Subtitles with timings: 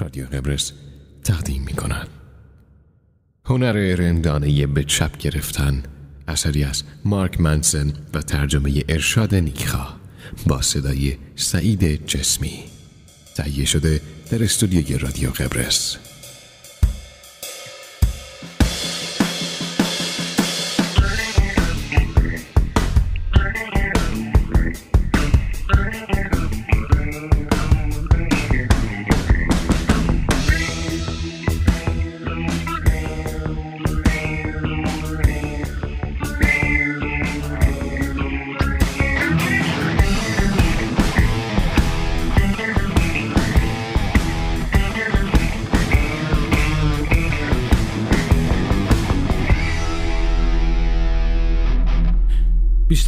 [0.00, 0.72] رادیو قبرس
[1.24, 2.08] تقدیم می کند
[3.44, 5.82] هنر رندانه به چپ گرفتن
[6.28, 9.88] اثری از مارک منسن و ترجمه ارشاد نیکخا
[10.46, 12.64] با صدای سعید جسمی.
[13.36, 14.00] تهیه شده
[14.30, 15.96] در استودیوی رادیو قبرس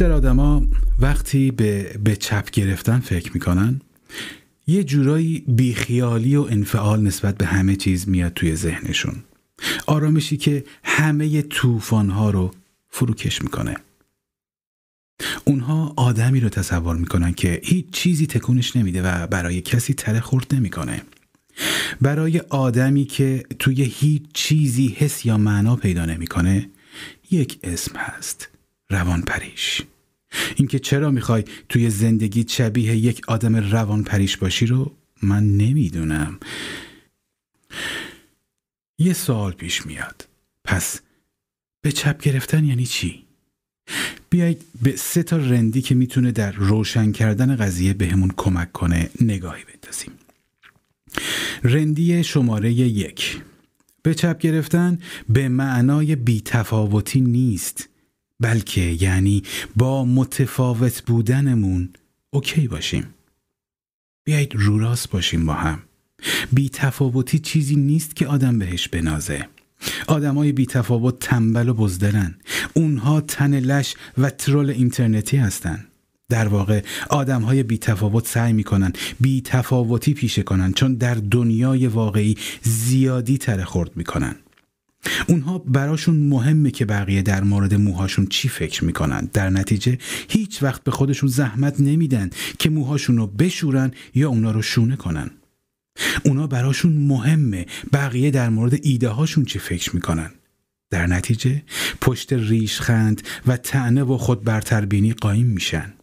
[0.03, 0.67] بیشتر آدما
[0.99, 3.81] وقتی به, به چپ گرفتن فکر می‌کنن
[4.67, 9.15] یه جورایی بیخیالی و انفعال نسبت به همه چیز میاد توی ذهنشون.
[9.87, 12.51] آرامشی که همه طوفانها رو
[12.89, 13.75] فروکش می‌کنه.
[15.45, 20.55] اونها آدمی رو تصور می‌کنن که هیچ چیزی تکونش نمیده و برای کسی تره خورد
[20.55, 21.01] نمی‌کنه.
[22.01, 26.69] برای آدمی که توی هیچ چیزی حس یا معنا پیدا نمی‌کنه
[27.31, 28.49] یک اسم هست
[28.89, 29.81] روان پریش
[30.55, 36.39] اینکه چرا می‌خوای توی زندگی شبیه یک آدم روان پریش باشی رو من نمی‌دونم.
[38.99, 40.27] یه سوال پیش میاد.
[40.63, 40.99] پس
[41.81, 43.23] به چپ گرفتن یعنی چی؟
[44.29, 49.63] بیایید به سه تا رندی که می‌تونه در روشن کردن قضیه بهمون کمک کنه نگاهی
[49.63, 50.11] بندازیم.
[51.63, 53.41] رندی شماره یک.
[54.01, 57.89] به چپ گرفتن به معنای بیتفاوتی نیست.
[58.43, 59.43] بلکه یعنی
[59.75, 61.89] با متفاوت بودنمون
[62.33, 63.05] اوکی باشیم.
[64.25, 65.79] بیایید رو راست باشیم با هم.
[66.53, 69.47] بی تفاوتی چیزی نیست که آدم بهش بنازه.
[70.07, 72.35] آدمای بی تفاوت تنبل و بزدلن
[72.73, 75.85] اونها تن لش و ترول اینترنتی هستن.
[76.29, 81.87] در واقع آدم های بی تفاوت سعی می‌کنن بی تفاوتی پیشه کنن چون در دنیای
[81.87, 84.35] واقعی زیادی تره خورد می‌کنن.
[85.27, 89.29] اونها براشون مهمه که بقیه در مورد موهاشون چی فکر می‌کنن.
[89.33, 89.97] در نتیجه
[90.29, 95.31] هیچ وقت به خودشون زحمت نمیدن که موهاشون رو بشورن یا اونا رو شونه کنن.
[96.25, 100.31] اونا براشون مهمه بقیه در مورد ایده هاشون چی فکر می‌کنن.
[100.89, 101.61] در نتیجه
[102.01, 105.93] پشت ریشخند و تنه و خود برتربینی قایم میشن.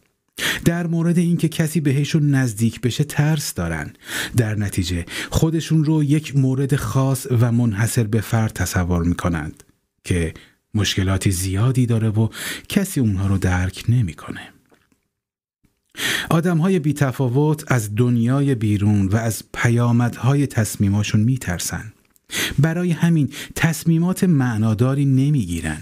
[0.65, 3.93] در مورد اینکه کسی بهشون نزدیک بشه ترس دارن
[4.37, 9.63] در نتیجه خودشون رو یک مورد خاص و منحصر به فرد تصور می‌کنند
[10.03, 10.33] که
[10.73, 12.27] مشکلاتی زیادی داره و
[12.69, 14.41] کسی اونها رو درک نمی‌کنه.
[16.29, 21.93] آدم های بی تفاوت از دنیای بیرون و از پیامدهای تصمیماشون میترسن.
[22.59, 25.81] برای همین تصمیمات معناداری نمی‌گیرن.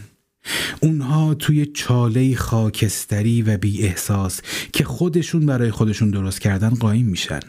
[0.79, 4.41] اونها توی چاله خاکستری و بی احساس
[4.73, 7.39] که خودشون برای خودشون درست کردن قایم میشن.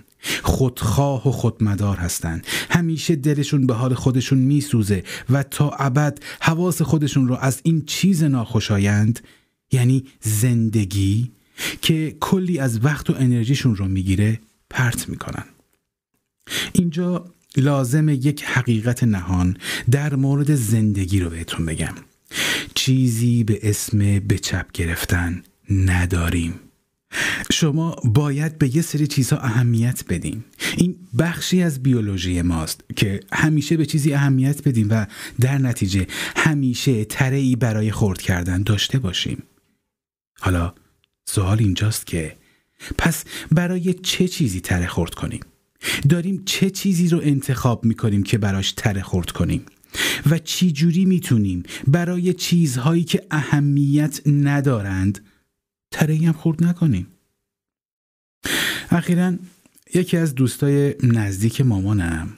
[0.43, 2.43] خودخواه و خودمدار هستن.
[2.71, 8.25] همیشه دلشون به حال خودشون میسوزه و تا ابد حواس خودشون رو از این چیز
[8.25, 9.21] ناخوشایند
[9.73, 11.31] یعنی زندگی
[11.83, 14.41] که کلی از وقت و انرژیشون رو می‌گیره
[14.71, 15.45] پرت می‌کنن.
[16.73, 17.25] اینجا
[17.57, 19.57] لازم یک حقیقت نهان
[19.91, 21.95] در مورد زندگی رو بهتون بگم.
[22.75, 26.55] چیزی به اسم به چپ گرفتن نداریم.
[27.53, 30.45] شما باید به یه سری چیزها اهمیت بدین.
[30.77, 35.07] این بخشی از بیولوژی ماست که همیشه به چیزی اهمیت بدیم و
[35.41, 39.43] در نتیجه همیشه تره برای خورد کردن داشته باشیم.
[40.41, 40.75] حالا
[41.25, 42.37] سوال اینجاست که
[42.99, 45.41] پس برای چه چیزی تره خورد کنیم؟
[46.09, 49.67] داریم چه چیزی رو انتخاب می‌کنیم که براش تره خورد کنیم؟
[50.31, 55.25] و چی جوری می‌تونیم برای چیزهایی که اهمیت ندارند
[55.91, 57.07] ترهی هم خورد نکنیم؟
[58.91, 59.35] اخیرا
[59.95, 62.37] یکی از دوستای نزدیک مامانم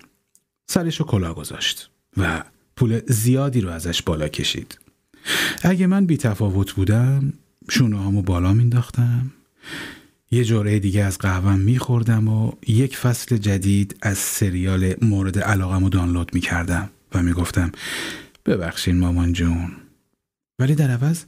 [0.67, 2.45] سرش رو کلا گذاشت و
[2.77, 4.79] پول زیادی رو ازش بالا کشید.
[5.63, 7.33] اگه من بی تفاوت بودم
[7.71, 9.33] شونه هامو بالا مینداختم
[10.31, 15.89] یه جوره دیگه از قهوم میخوردم و یک فصل جدید از سریال مورد علاقم رو
[15.89, 16.91] دانلود می‌کردم.
[17.15, 17.73] و می‌گفتم
[18.47, 19.77] ببخشین مامان جون.
[20.59, 21.25] ولی در عوض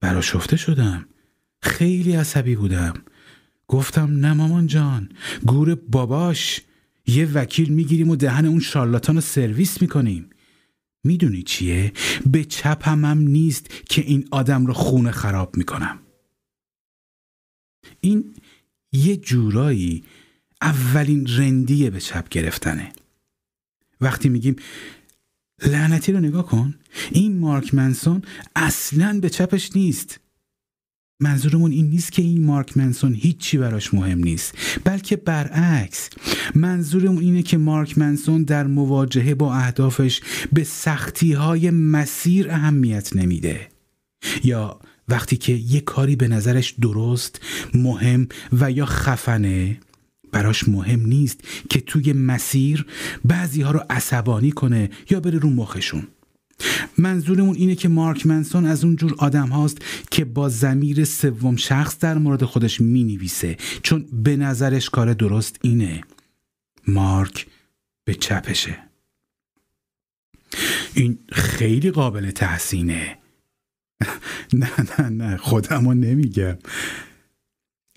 [0.00, 1.06] براشفته شدم.
[1.62, 2.94] خیلی عصبی بودم.
[3.68, 5.08] گفتم نه مامان جان
[5.46, 6.60] گور باباش.
[7.06, 10.30] یه وکیل می‌گیریم و دهن اون شارلاتان رو سرویس می‌کنیم.
[11.04, 11.92] می‌دونی چیه؟
[12.26, 15.98] به چپم هم نیست که این آدم رو خونه خراب می‌کنم.
[18.00, 18.34] این
[18.92, 20.04] یه جورایی
[20.62, 22.92] اولین رندیه به چپ گرفتنه.
[24.00, 24.56] وقتی میگیم
[25.66, 26.74] لعنتی رو نگاه کن.
[27.10, 28.22] این مارک منسون
[28.56, 30.20] اصلا به چپش نیست.
[31.20, 34.54] منظورمون این نیست که این مارک منسون هیچی براش مهم نیست
[34.84, 36.10] بلکه برعکس.
[36.54, 40.20] منظورمون اینه که مارک منسون در مواجهه با اهدافش
[40.52, 43.68] به سختی های مسیر اهمیت نمیده.
[44.44, 47.40] یا وقتی که یه کاری به نظرش درست
[47.74, 49.78] مهم و یا خفنه
[50.32, 51.40] براش مهم نیست
[51.70, 52.86] که توی مسیر
[53.24, 56.06] بعضی ها رو عصبانی کنه یا بره رو مخشون.
[56.98, 59.78] منظورمون اینه که مارک منسون از اون جور آدم هاست
[60.10, 65.58] که با زمیر سوم شخص در مورد خودش می نویسه چون به نظرش کار درست
[65.62, 66.00] اینه.
[66.86, 67.46] مارک
[68.04, 68.78] به چپشه.
[70.94, 73.18] این خیلی قابل تحسینه.
[74.52, 76.58] نه نه نه خودمو نمیگم.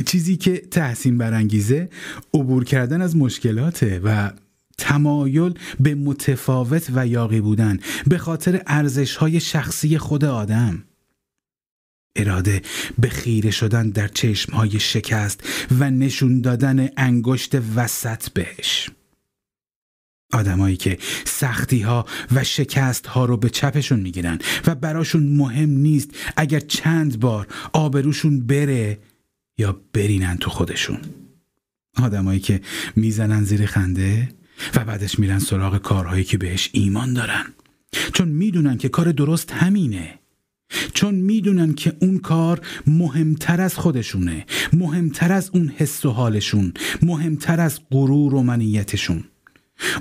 [0.03, 1.89] چیزی که تحسین برانگیزه
[2.33, 4.31] عبور کردن از مشکلاته و
[4.77, 10.83] تمایل به متفاوت و یاقی بودن به خاطر ارزش های شخصی خود آدم.
[12.15, 12.61] اراده
[12.99, 15.43] به خیره شدن در چشم های شکست
[15.79, 18.89] و نشون دادن انگشت وسط بهش.
[20.33, 22.05] آدمایی که سختی ها
[22.35, 28.47] و شکست ها رو به چپشون می‌گیرن و براشون مهم نیست اگر چند بار آبروشون
[28.47, 28.99] بره
[29.57, 30.99] یا برینن تو خودشون.
[31.97, 32.61] آدمایی که
[32.95, 34.29] می‌زنن زیر خنده
[34.75, 37.45] و بعدش میرن سراغ کارهایی که بهش ایمان دارن.
[38.13, 40.19] چون می‌دونن که کار درست همینه.
[40.93, 44.45] چون می‌دونن که اون کار مهمتر از خودشونه.
[44.73, 46.73] مهمتر از اون حس و حالشون.
[47.01, 49.23] مهمتر از غرور و منیتشون.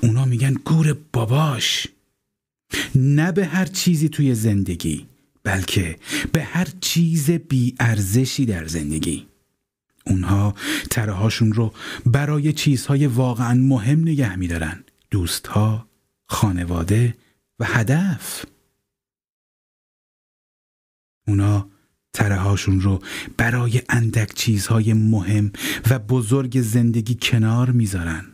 [0.03, 1.87] اونا میگن گور باباش.
[2.95, 5.07] نه به هر چیزی توی زندگی
[5.43, 5.97] بلکه
[6.33, 9.27] به هر چیز بیارزشی در زندگی.
[10.07, 10.55] اونها
[10.91, 11.75] ترهاشون رو
[12.07, 14.85] برای چیزهای واقعا مهم نگه میدارن.
[15.11, 15.89] دوستها،
[16.29, 17.17] خانواده
[17.59, 18.45] و هدف.
[21.29, 21.71] اونا
[22.13, 23.03] ترهاشون رو
[23.37, 25.53] برای اندک چیزهای مهم
[25.91, 28.25] و بزرگ زندگی کنار می‌ذارن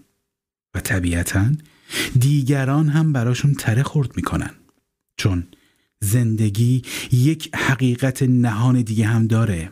[0.74, 1.52] و طبیعتا
[2.18, 4.50] دیگران هم براشون تره خورد می‌کنن.
[5.16, 5.46] چون
[6.00, 6.82] زندگی
[7.12, 9.70] یک حقیقت نهان دیگه هم داره.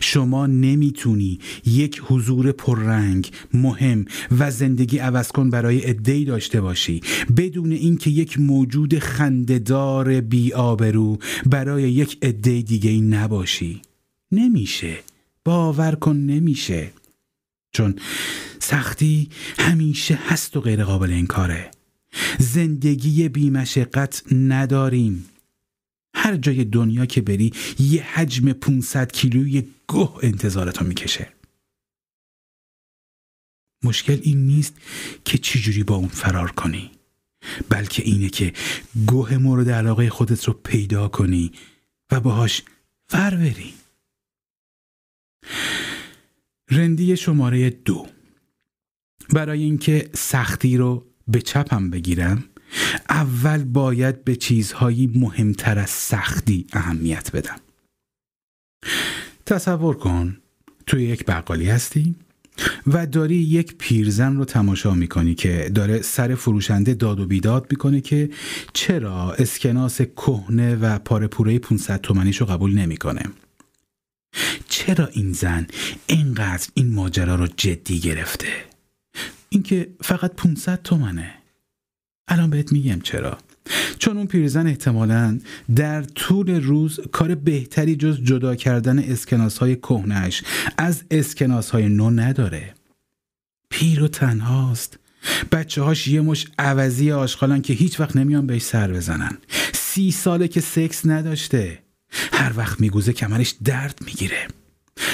[0.00, 4.04] شما نمی‌تونی یک حضور پررنگ مهم
[4.38, 7.00] و زندگی عوض کن برای عدهای داشته باشی.
[7.36, 13.82] بدون اینکه یک موجود خندهدار بیآبرو برای یک عده دیگه ای نباشی.
[14.32, 14.98] نمیشه.
[15.44, 16.90] باور کن نمیشه.
[17.72, 17.94] چون
[18.58, 19.28] سختی
[19.58, 21.70] همیشه هست و غیر قابل انکاره.
[22.38, 25.24] زندگی بیمشقت نداریم.
[26.18, 31.32] هر جای دنیا که بری یه حجم 500 کیلوی گوه انتظارتو می‌کشه.
[33.84, 34.74] مشکل این نیست
[35.24, 36.90] که چجوری با اون فرار کنی
[37.68, 38.52] بلکه اینه که
[39.06, 41.52] گوه مورد علاقه خودت رو پیدا کنی
[42.12, 42.62] و باهاش
[43.08, 43.74] فر بری.
[46.70, 48.06] رندی شماره دو.
[49.32, 52.44] برای اینکه سختی رو به چپم بگیرم
[53.08, 57.56] اول باید به چیزهایی مهمتر از سختی اهمیت بدم.
[59.46, 60.36] تصور کن
[60.86, 62.14] توی یک بقالی هستی
[62.86, 68.00] و داری یک پیرزن رو تماشا می‌کنی که داره سر فروشنده داد و بیداد می‌کنه
[68.00, 68.30] که
[68.72, 73.22] چرا اسکناس کهنه و پارپوره 500 تومنیش رو قبول نمی‌کنه؟
[74.68, 75.66] چرا این زن
[76.06, 78.48] اینقدر این ماجرا رو جدی گرفته؟
[79.48, 81.34] اینکه فقط 500 تومنه.
[82.28, 83.38] الان بهت میگم چرا.
[83.98, 85.38] چون اون پیرزن احتمالا
[85.76, 90.42] در طول روز کار بهتری جز جدا کردن اسکناس های کهنش
[90.78, 92.74] از اسکناس های نو نداره.
[93.70, 94.98] پیر و تنهاست.
[95.52, 99.38] بچه هاش یه مش عوضی آشغالن که هیچ وقت نمیان بهش سر بزنن.
[99.72, 101.78] سی ساله که سکس نداشته.
[102.32, 104.48] هر وقت میگوزه کمرش درد می‌گیره.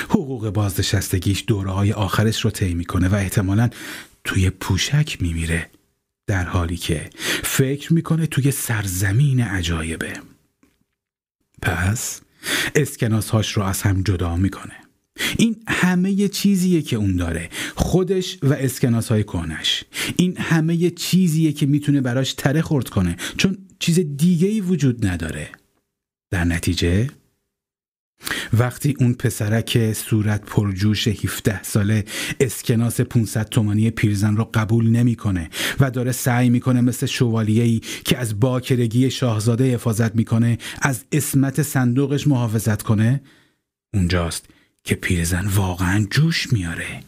[0.08, 3.70] حقوق بازنشستگیش دوره های آخرش رو طی می‌کنه و احتمالا
[4.24, 5.70] توی پوشک میمیره.
[6.26, 7.10] در حالی که
[7.44, 10.12] فکر می‌کنه توی سرزمین عجایبه.
[11.62, 12.20] پس
[12.74, 14.74] اسکناس هاش رو از هم جدا می‌کنه.
[15.38, 17.50] این همه چیزیه که اون داره.
[17.74, 19.84] خودش و اسکناس های کنش
[20.16, 23.16] این همه چیزیه که می‌تونه براش تره خورد کنه.
[23.36, 25.48] چون چیز دیگه ای وجود نداره.
[26.30, 27.10] در نتیجه
[28.58, 32.04] وقتی اون پسرک صورت پرجوش 17 ساله
[32.40, 35.50] اسکناس 500 تومانی پیرزن رو قبول نمی‌کنه
[35.80, 42.26] و داره سعی می‌کنه مثل شوالیه‌ای که از باکرگی شاهزاده حفاظت می‌کنه از اسمت صندوقش
[42.26, 43.20] محافظت کنه
[43.94, 44.46] اونجاست
[44.84, 47.00] که پیرزن واقعا جوش میاره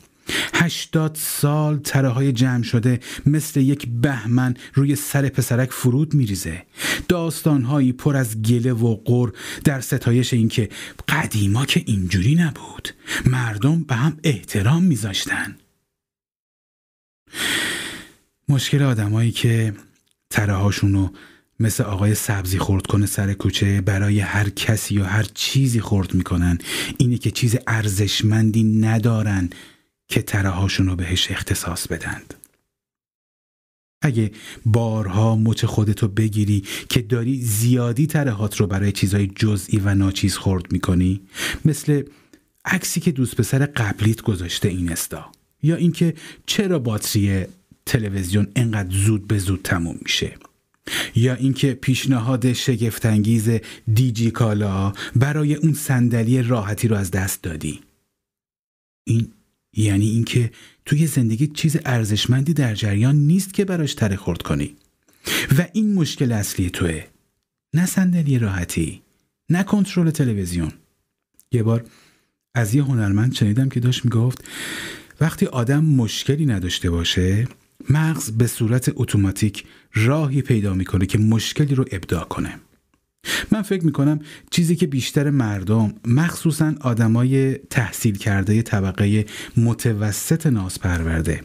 [0.55, 6.63] هشتاد سال تره های جمع شده مثل یک بهمن روی سر پسرک فرود میریزه.
[7.09, 9.31] داستانهایی پر از گله و قر
[9.65, 10.69] در ستایش اینکه
[11.09, 12.89] قدیما که اینجوری نبود.
[13.27, 15.57] مردم به هم احترام میذاشتن.
[18.49, 19.75] مشکل آدمایی که
[20.31, 21.09] تره هاشونو
[21.61, 26.59] مثل آقای سبزی خورد کنه سر کوچه برای هر کسی یا هر چیزی خورد می‌کنن
[26.99, 29.51] اینه که چیز ارزشمندی ندارن.
[30.09, 32.35] که تره هاشون رو بهش اختصاص بدند.
[34.03, 34.31] اگه
[34.67, 40.73] بارها مچ خودتو بگیری که داری زیادی ترهات رو برای چیزای جزئی و ناچیز خورد
[40.73, 41.21] می‌کنی
[41.65, 42.03] مثل
[42.65, 45.33] عکسی که دوست پسر قبلیت گذاشته این استا
[45.63, 46.15] یا اینکه
[46.47, 47.45] چرا باتری
[47.87, 50.37] تلویزیون انقدر زود به زود تموم میشه
[51.15, 53.51] یا اینکه پیشنهاد شگفتانگیز
[53.95, 57.81] دیجی کالا برای اون صندلی راحتی رو از دست دادی.
[59.05, 59.33] این
[59.77, 60.51] یعنی اینکه
[60.87, 64.77] توی زندگی چیز ارزشمندی در جریان نیست که براش تره خورد کنی.
[65.59, 67.05] و این مشکل اصلی توه.
[67.75, 69.03] نه صندلی راحتی
[69.51, 70.73] نه کنترل تلویزیون.
[71.53, 71.85] یه بار
[72.55, 74.45] از یه هنرمند شنیدم که داشت می‌گفت
[75.21, 77.49] وقتی آدم مشکلی نداشته باشه
[77.91, 79.65] مغز به صورت اتوماتیک
[79.95, 82.61] راهی پیدا می‌کنه که مشکلی رو ابداع کنه.
[83.51, 91.41] من فکر می‌کنم چیزی که بیشتر مردم مخصوصا آدمای تحصیل کرده طبقه متوسط ناز پرورده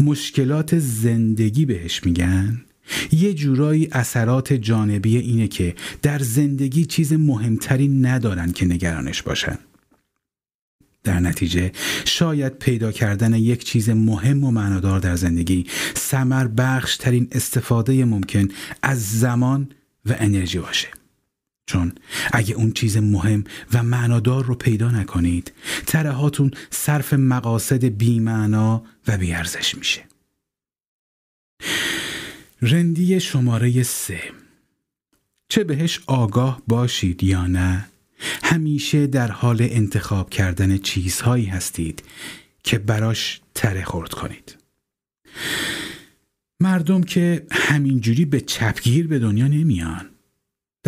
[0.00, 2.64] مشکلات زندگی بهش میگن.
[3.12, 9.58] یه جورایی اثرات جانبی اینه که در زندگی چیز مهمتری ندارن که نگرانش باشن.
[11.04, 11.72] در نتیجه
[12.04, 18.48] شاید پیدا کردن یک چیز مهم و معنادار در زندگی سمر بخش ترین استفاده ممکن
[18.82, 19.68] از زمان
[20.06, 20.97] و انرژی باشه.
[21.68, 21.92] چون
[22.32, 25.52] اگه اون چیز مهم و معنادار رو پیدا نکنید
[25.86, 30.04] ترهاتون صرف مقاصد بیمعنا و بیارزش میشه.
[32.62, 34.20] رندی شماره سه.
[35.48, 37.88] چه بهش آگاه باشید یا نه
[38.42, 42.02] همیشه در حال انتخاب کردن چیزهایی هستید
[42.62, 44.56] که براش تره خورد کنید.
[46.60, 50.06] مردم که همینجوری به چپگیر به دنیا نمیان.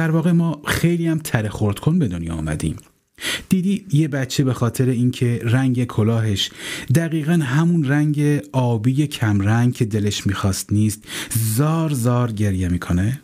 [0.01, 2.77] در واقع ما خیلی هم تره خورد کن به دنیا آمدیم.
[3.49, 6.51] دیدی یه بچه به خاطر اینکه رنگ کلاهش
[6.95, 11.05] دقیقا همون رنگ آبی کمرنگ که دلش می‌خواست نیست
[11.55, 13.21] زار زار گریه می‌کنه؟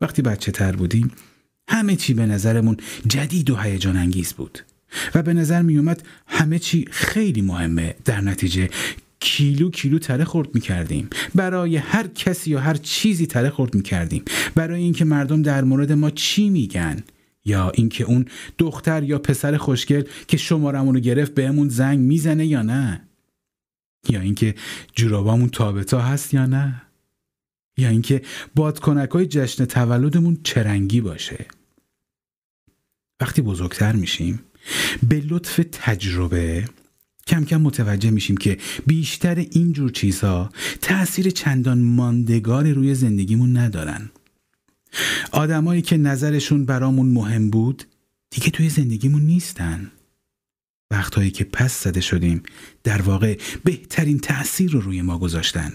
[0.00, 1.10] وقتی بچه تر بودیم
[1.68, 4.58] همه چی به نظرمون جدید و هیجان انگیز بود.
[5.14, 8.68] و به نظر می اومد همه چی خیلی مهمه در نتیجه
[9.26, 13.82] کیلو کیلو تره خورد می کردیم برای هر کسی یا هر چیزی تره خورد می
[13.82, 17.02] کردیم برای اینکه مردم در مورد ما چی میگن؟
[17.44, 18.24] یا اینکه اون
[18.58, 23.08] دختر یا پسر خوشگل که شمارمون رو گرفت بهمون زنگ می‌زنه یا نه؟
[24.08, 24.54] یا اینکه
[24.94, 26.82] جورابامون تابتا هست یا نه؟
[27.78, 28.22] یا اینکه
[28.54, 31.46] بادکنک های جشن تولدمون چرنگی باشه؟
[33.20, 34.42] وقتی بزرگتر میشیم
[35.08, 36.64] به لطف تجربه
[37.26, 44.10] کم کم متوجه میشیم که بیشتر اینجور چیزها تأثیر چندان ماندگاری روی زندگیمون ندارن.
[45.32, 47.84] آدمایی که نظرشون برامون مهم بود
[48.30, 49.90] دیگه توی زندگیمون نیستن.
[50.90, 52.42] وقتهایی که پس زده شدیم
[52.84, 55.72] در واقع بهترین تأثیر رو روی ما گذاشتن.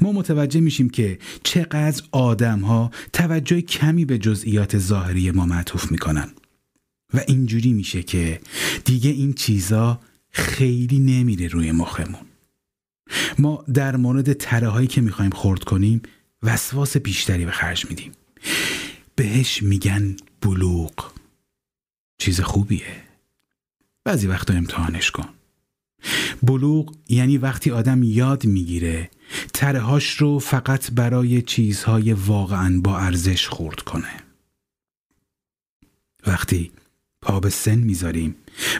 [0.00, 6.30] ما متوجه میشیم که چقدر آدم ها توجه کمی به جزئیات ظاهری ما معطوف می‌کنن.
[7.14, 8.40] و اینجوری میشه که
[8.84, 12.26] دیگه این چیزا خیلی نمیره روی مخمون.
[13.38, 16.02] ما در مورد تره که می‌خوایم خورد کنیم
[16.42, 18.12] وسواس بیشتری به خرج میدیم.
[19.16, 21.12] بهش میگن بلوغ.
[22.18, 23.02] چیز خوبیه.
[24.04, 25.28] بعضی وقتا امتحانش کن.
[26.42, 29.10] بلوغ یعنی وقتی آدم یاد می‌گیره
[29.54, 34.22] ترهاش رو فقط برای چیزهای واقعا با ارزش خورد کنه.
[36.26, 36.72] وقتی
[37.22, 38.34] پا به سن می‌ذاریم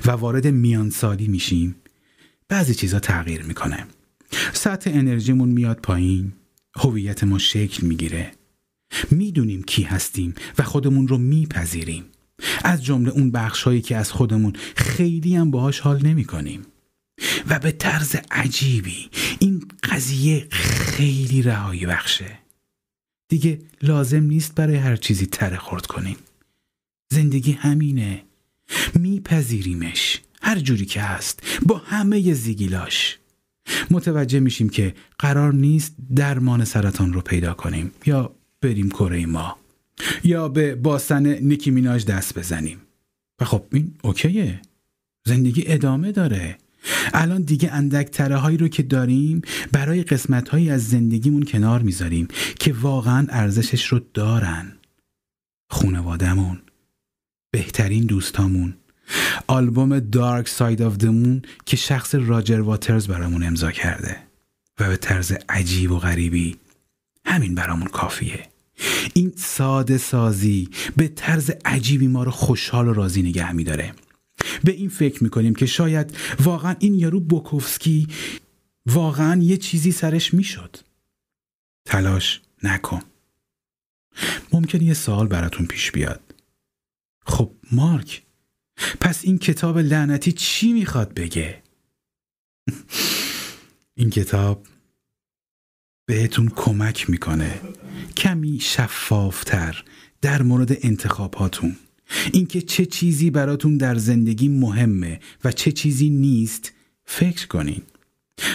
[0.06, 1.76] و وارد میانسالی میشیم.
[2.48, 3.86] بعضی چیزا تغییر می‌کنه.
[4.52, 6.32] سطح انرژیمون میاد پایین.
[6.76, 8.32] هویت ما شکل می‌گیره.
[9.10, 12.04] می‌دونیم کی هستیم و خودمون رو میپذیریم.
[12.64, 16.62] از جمله اون بخشهایی که از خودمون خیلی هم باهاش حال نمی کنیم.
[17.48, 22.38] و به طرز عجیبی این قضیه خیلی رهایی بخشه.
[23.28, 26.16] دیگه لازم نیست برای هر چیزی تره خورد کنیم.
[27.12, 28.24] زندگی همینه.
[28.96, 30.20] میپذیریمش.
[30.42, 31.42] هر جوری که هست.
[31.66, 33.18] با همه زیگیلاش.
[33.90, 37.90] متوجه میشیم که قرار نیست درمان سرطان رو پیدا کنیم.
[38.06, 39.56] یا بریم کره ما.
[40.24, 42.78] یا به باسن نیکی میناج دست بزنیم.
[43.40, 44.60] و خب این اوکیه.
[45.26, 46.58] زندگی ادامه داره.
[47.14, 49.42] الان دیگه اندک تره هایی رو که داریم
[49.72, 52.28] برای قسمت هایی از زندگیمون کنار می‌ذاریم
[52.60, 54.72] که واقعا ارزشش رو دارن.
[55.70, 56.62] خونوادمون
[57.50, 58.76] بهترین دوستامون.
[59.46, 64.16] آلبوم Dark Side of the Moon که شخص راجر واترز برامون امضا کرده
[64.80, 66.56] و به طرز عجیب و غریبی
[67.24, 68.48] همین برامون کافیه.
[69.14, 73.92] این ساده سازی به طرز عجیبی ما رو خوشحال و راضی نگه میداره.
[74.64, 78.08] به این فکر می‌کنیم که شاید واقعا این یارو بوکوفسکی
[78.86, 80.76] واقعا یه چیزی سرش می‌شد.
[81.84, 83.02] تلاش نکن.
[84.52, 86.27] ممکن یه سوال براتون پیش بیاد.
[87.28, 88.22] خب مارک
[89.00, 91.62] پس این کتاب لعنتی چی می‌خواد بگه؟
[93.98, 94.66] این کتاب
[96.06, 97.60] بهتون کمک می‌کنه.
[98.16, 99.84] کمی شفافتر
[100.22, 101.76] در مورد انتخاباتون
[102.32, 106.72] اینکه چه چیزی براتون در زندگی مهمه و چه چیزی نیست
[107.04, 107.82] فکر کنین.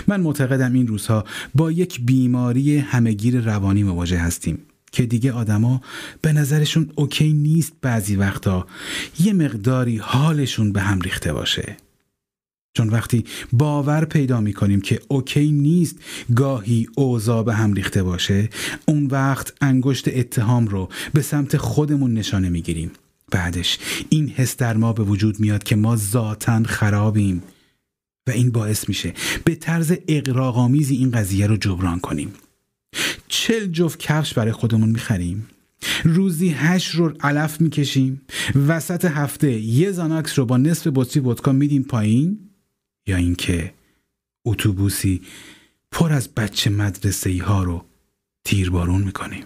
[0.08, 1.24] من معتقدم این روزها
[1.56, 4.66] با یک بیماری همگیر روانی مواجه هستیم.
[4.94, 5.82] که دیگه آدما
[6.22, 8.68] به نظرشون اوکی نیست بعضی وقتا.
[9.20, 11.78] یه مقداری حالشون به هم ریخته باشه.
[12.74, 15.96] چون وقتی باور پیدا می کنیم که اوکی نیست
[16.36, 18.50] گاهی اوضاع به هم ریخته باشه
[18.86, 22.92] اون وقت انگشت اتهام رو به سمت خودمون نشانه می گیریم
[23.32, 27.44] بعدش این حس در ما به وجود میاد که ما ذاتا خرابیم.
[28.28, 29.14] و این باعث میشه
[29.46, 32.34] به طرز اقراغامیزی این قضیه رو جبران کنیم.
[33.28, 35.48] چل جفت کفش برای خودمون می‌خریم.
[36.04, 38.22] روزی هشت رو علف می‌کشیم.
[38.68, 42.40] وسط هفته یه زاناکس رو با نصف بطری ودکا میدیم پایین.
[43.08, 43.74] یا اینکه
[44.46, 45.22] اتوبوسی
[45.92, 47.86] پر از بچه مدرسه ای ها رو
[48.46, 49.44] تیربارون می‌کنیم.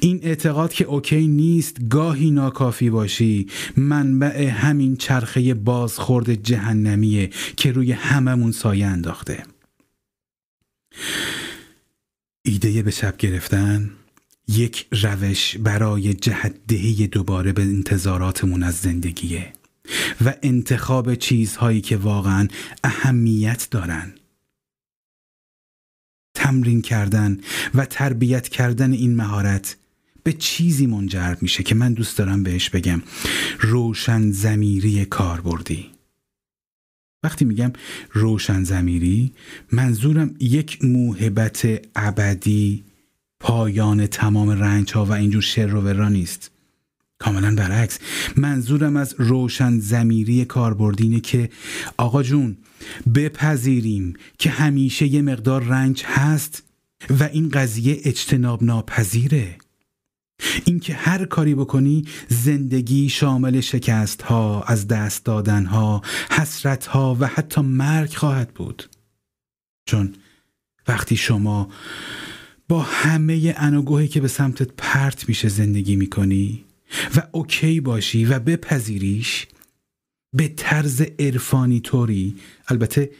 [0.00, 3.46] این اعتقاد که اوکی نیست گاهی ناکافی باشی.
[3.76, 9.42] منبع همین چرخه بازخورد جهنمیه که روی هممون سایه انداخته.
[12.42, 13.90] ایده به شب گرفتن
[14.48, 19.52] یک روش برای جهدهی دوباره به انتظاراتمون از زندگیه
[20.24, 22.48] و انتخاب چیزهایی که واقعا
[22.84, 24.14] اهمیت دارن.
[26.34, 27.40] تمرین کردن
[27.74, 29.76] و تربیت کردن این مهارت
[30.22, 33.02] به چیزی منجر میشه که من دوست دارم بهش بگم
[33.60, 35.99] روشن زمیری کاربردی.
[37.22, 37.72] وقتی میگم
[38.12, 39.32] روشن زمیری
[39.72, 42.84] منظورم یک موهبت ابدی
[43.40, 46.50] پایان تمام رنج ها و اینجور شر و ورا نیست.
[47.18, 47.98] کاملا برعکس.
[48.36, 51.50] منظورم از روشن زمیری کاربردینه که
[51.96, 52.56] آقا جون
[53.14, 56.62] بپذیریم که همیشه یه مقدار رنج هست
[57.20, 59.58] و این قضیه اجتناب ناپذیره.
[60.64, 67.26] اینکه هر کاری بکنی زندگی شامل شکست ها از دست دادن ها حسرت ها و
[67.26, 68.90] حتی مرگ خواهد بود.
[69.86, 70.14] چون
[70.88, 71.68] وقتی شما
[72.68, 76.64] با همه انوگوهی که به سمتت پرت میشه زندگی می‌کنی
[77.16, 79.46] و اوکی باشی و بپذیریش
[80.32, 82.36] به طرز عرفانی طوری
[82.68, 83.10] البته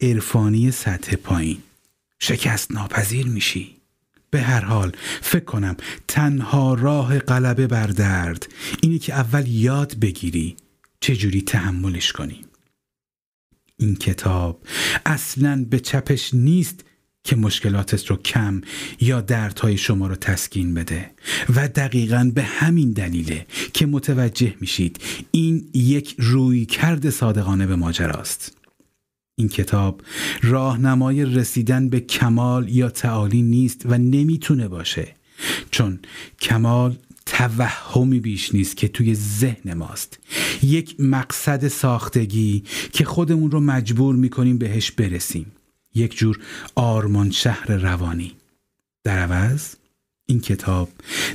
[0.00, 1.58] عرفانی سطح پایین
[2.18, 3.77] شکست ناپذیر میشی.
[4.30, 5.76] به هر حال فکر کنم
[6.08, 8.46] تنها راه غلبه بر درد
[8.82, 10.56] اینی که اول یاد بگیری
[11.00, 12.44] چجوری تحملش کنی.
[13.76, 14.62] این کتاب
[15.06, 16.84] اصلا به چپش نیست
[17.24, 18.60] که مشکلاتت رو کم
[19.00, 21.10] یا دردهای شما رو تسکین بده
[21.56, 28.57] و دقیقا به همین دلیله که متوجه میشید این یک روی کرد صادقانه به ماجراست.
[29.38, 30.02] این کتاب
[30.42, 35.14] راهنمای رسیدن به کمال یا تعالی نیست و نمی‌تونه باشه
[35.70, 35.98] چون
[36.40, 36.96] کمال
[37.26, 40.18] توهمی بیش نیست که توی ذهن ماست.
[40.62, 45.52] یک مقصد ساختگی که خودمون رو مجبور می‌کنیم بهش برسیم.
[45.94, 46.38] یک جور
[46.74, 48.32] آرمان شهر روانی.
[49.04, 49.74] در عوض
[50.26, 50.90] این کتاب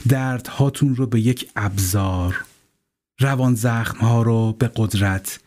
[0.09, 2.45] دردهاتون رو به یک ابزار
[3.19, 5.39] روان زخم ها رو به قدرت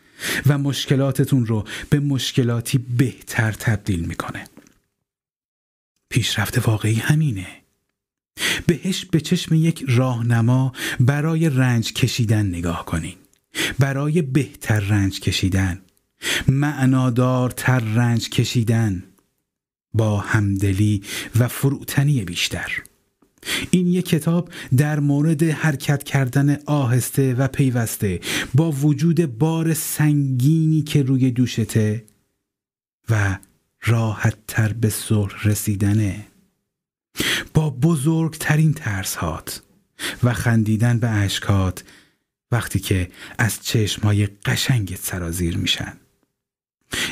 [0.45, 4.47] و مشکلاتتون رو به مشکلاتی بهتر تبدیل می‌کنه.
[6.09, 7.47] پیشرفت واقعی همینه.
[8.65, 13.15] بهش به چشم یک راهنما برای رنج کشیدن نگاه کنین.
[13.79, 15.81] برای بهتر رنج کشیدن.
[16.47, 19.03] معنادارتر رنج کشیدن.
[19.93, 21.03] با همدلی
[21.39, 22.83] و فروتنی بیشتر.
[23.71, 28.19] این یک کتاب در مورد حرکت کردن آهسته و پیوسته
[28.55, 32.03] با وجود بار سنگینی که روی دوشته
[33.09, 33.37] و
[33.83, 36.27] راحت تر به صلح رسیدنه.
[37.53, 39.61] با بزرگترین ترسهات
[40.23, 41.83] و خندیدن به اشکات
[42.51, 43.07] وقتی که
[43.37, 45.93] از چشمهای قشنگت سرازیر میشن.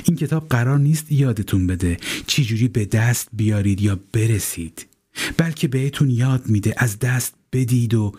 [0.03, 4.85] این کتاب قرار نیست یادتون بده چجوری به دست بیارید یا برسید.
[5.37, 8.13] بلکه بهتون یاد میده از دست بدید و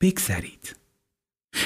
[0.00, 0.76] بگذرید.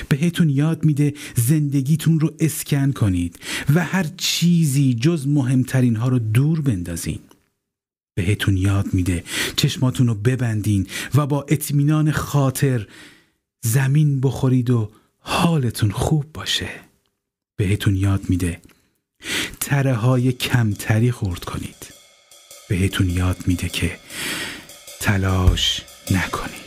[0.09, 3.39] بهتون یاد میده زندگیتون رو اسکن کنید
[3.75, 7.19] و هر چیزی جز مهمترین ها رو دور بندازین.
[8.15, 9.25] بهتون یاد میده
[9.57, 12.87] چشماتون رو ببندین و با اطمینان خاطر
[13.65, 16.69] زمین بخورید و حالتون خوب باشه.
[17.57, 18.61] بهتون یاد میده
[19.61, 21.87] تره های کمتری خورد کنید.
[22.69, 23.99] بهتون یاد میده که
[25.05, 26.64] تلاش نکنید